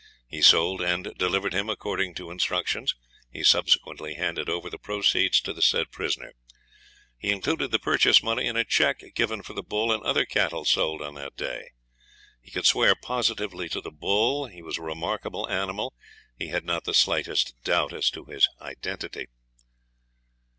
[0.27, 2.95] He sold and delivered him according to instructions.
[3.29, 6.33] He subsequently handed over the proceeds to the said prisoner.
[7.19, 10.65] He included the purchase money in a cheque given for the bull and other cattle
[10.65, 11.69] sold on that day.
[12.41, 15.93] He could swear positively to the bull; he was a remarkable animal.
[16.35, 19.27] He had not the slightest doubt as to his identity.